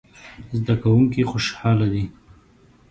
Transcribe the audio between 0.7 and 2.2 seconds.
کوونکي خوشحاله دي